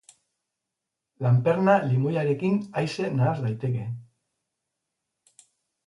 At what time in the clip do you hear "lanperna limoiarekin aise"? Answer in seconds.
1.25-3.13